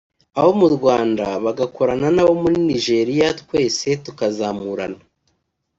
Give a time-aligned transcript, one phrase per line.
[0.39, 4.99] abo mu Rwanda bagakorana n’abo muri Nigeria twese tukazamurana